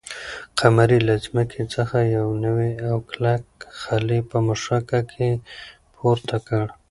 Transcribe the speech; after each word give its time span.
قمرۍ 0.59 0.99
له 1.07 1.15
ځمکې 1.25 1.63
څخه 1.75 1.97
یو 2.17 2.27
نوی 2.45 2.71
او 2.89 2.95
کلک 3.09 3.43
خلی 3.81 4.19
په 4.29 4.37
مښوکه 4.45 4.99
کې 5.11 5.29
پورته 5.95 6.37
کړ. 6.47 6.65